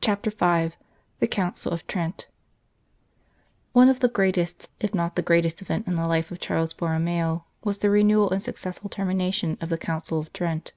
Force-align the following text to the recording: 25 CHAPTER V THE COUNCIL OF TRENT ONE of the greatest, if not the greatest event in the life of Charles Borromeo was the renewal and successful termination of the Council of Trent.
25 - -
CHAPTER 0.00 0.68
V 0.68 0.76
THE 1.20 1.28
COUNCIL 1.28 1.70
OF 1.70 1.86
TRENT 1.86 2.26
ONE 3.72 3.88
of 3.88 4.00
the 4.00 4.08
greatest, 4.08 4.68
if 4.80 4.92
not 4.92 5.14
the 5.14 5.22
greatest 5.22 5.62
event 5.62 5.86
in 5.86 5.94
the 5.94 6.08
life 6.08 6.32
of 6.32 6.40
Charles 6.40 6.72
Borromeo 6.72 7.44
was 7.62 7.78
the 7.78 7.88
renewal 7.88 8.32
and 8.32 8.42
successful 8.42 8.90
termination 8.90 9.56
of 9.60 9.68
the 9.68 9.78
Council 9.78 10.18
of 10.18 10.32
Trent. 10.32 10.72